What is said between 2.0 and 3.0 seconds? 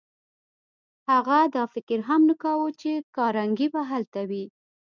هم نه کاوه چې